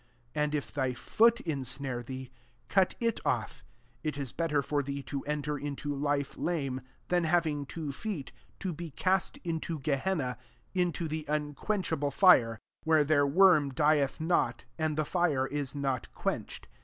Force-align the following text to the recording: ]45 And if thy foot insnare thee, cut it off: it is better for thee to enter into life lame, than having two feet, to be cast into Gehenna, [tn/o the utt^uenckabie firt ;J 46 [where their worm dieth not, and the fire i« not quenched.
]45 0.33 0.43
And 0.43 0.55
if 0.55 0.73
thy 0.73 0.93
foot 0.95 1.39
insnare 1.41 2.01
thee, 2.01 2.31
cut 2.69 2.95
it 2.99 3.19
off: 3.23 3.63
it 4.01 4.17
is 4.17 4.31
better 4.31 4.63
for 4.63 4.81
thee 4.81 5.03
to 5.03 5.21
enter 5.27 5.59
into 5.59 5.93
life 5.93 6.35
lame, 6.39 6.81
than 7.09 7.25
having 7.25 7.67
two 7.67 7.91
feet, 7.91 8.31
to 8.61 8.73
be 8.73 8.89
cast 8.89 9.37
into 9.43 9.77
Gehenna, 9.79 10.39
[tn/o 10.75 11.07
the 11.07 11.23
utt^uenckabie 11.25 11.55
firt 11.55 12.13
;J 12.13 12.35
46 12.35 12.61
[where 12.83 13.03
their 13.03 13.27
worm 13.27 13.71
dieth 13.75 14.19
not, 14.19 14.65
and 14.75 14.97
the 14.97 15.05
fire 15.05 15.47
i« 15.53 15.65
not 15.75 16.11
quenched. 16.15 16.67